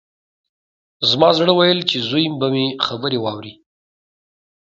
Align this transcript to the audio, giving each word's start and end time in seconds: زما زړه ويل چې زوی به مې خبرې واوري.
زما 1.09 1.29
زړه 1.39 1.53
ويل 1.59 1.79
چې 1.89 1.97
زوی 2.09 2.25
به 2.39 2.47
مې 2.53 2.65
خبرې 2.85 3.17
واوري. 3.21 3.53